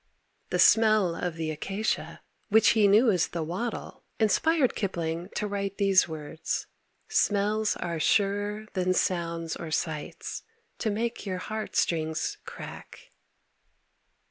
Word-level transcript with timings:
The 0.49 0.57
smell 0.57 1.13
of 1.15 1.35
the 1.35 1.51
acacia, 1.51 2.21
which 2.49 2.69
he 2.69 2.87
knew 2.87 3.11
as 3.11 3.27
the 3.27 3.43
wattle, 3.43 4.03
inspired 4.19 4.73
Kipling 4.73 5.29
to 5.35 5.45
write 5.45 5.77
those 5.77 6.07
words 6.07 6.65
"Smells 7.07 7.75
are 7.75 7.99
surer 7.99 8.65
than 8.73 8.95
sounds 8.95 9.55
or 9.55 9.69
sights 9.69 10.41
To 10.79 10.89
make 10.89 11.27
your 11.27 11.37
heart 11.37 11.75
strings 11.75 12.39
crack." 12.45 13.11